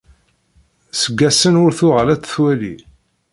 Seg 1.01 1.19
ass-en 1.29 1.59
ur 1.63 1.71
tuɣal 1.79 2.09
ad 2.13 2.21
tt-twali. 2.21 2.75